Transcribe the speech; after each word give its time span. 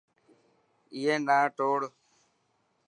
ائي 0.95 1.15
نا 1.25 1.37
توڙ. 1.57 1.79